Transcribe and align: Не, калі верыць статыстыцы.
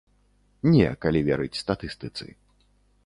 Не, 0.75 0.87
калі 1.05 1.21
верыць 1.29 1.61
статыстыцы. 1.63 2.25